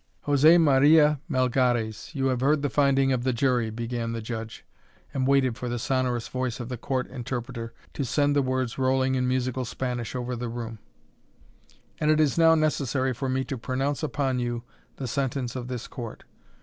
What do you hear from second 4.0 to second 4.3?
the